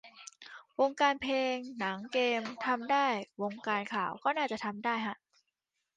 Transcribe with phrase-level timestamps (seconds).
[0.79, 3.07] วงการเพลง หนัง เกมทำได้
[3.41, 5.17] วงการข่าวก็น่าจะทำได้ฮะ